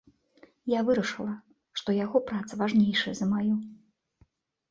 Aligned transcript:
Я 0.71 0.79
вырашыла, 0.87 1.33
што 1.81 1.89
яго 2.05 2.17
праца 2.31 2.53
важнейшая 2.61 3.13
за 3.19 3.25
маю. 3.35 3.53